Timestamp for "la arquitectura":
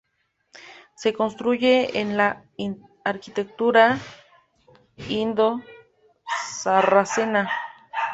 2.17-3.99